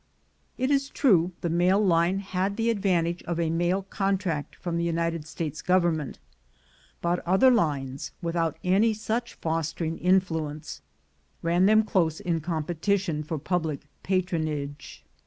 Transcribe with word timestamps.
It 0.57 0.71
is 0.71 0.89
true 0.89 1.31
the 1.41 1.49
mail 1.51 1.79
line 1.79 2.21
had 2.21 2.57
the 2.57 2.71
advantage 2.71 3.21
of 3.25 3.39
a 3.39 3.51
mail 3.51 3.83
contract 3.83 4.55
from 4.55 4.77
the 4.77 4.83
United 4.83 5.27
States 5.27 5.61
government; 5.61 6.17
but 7.03 7.19
other 7.19 7.51
lines, 7.51 8.11
without 8.19 8.57
any 8.63 8.95
such 8.95 9.35
fostering 9.35 9.99
influence, 9.99 10.81
ran 11.43 11.67
them 11.67 11.83
close 11.83 12.19
in 12.19 12.39
com 12.41 12.63
petition 12.63 13.23
for 13.23 13.37
public 13.37 13.81
patronage. 14.01 15.05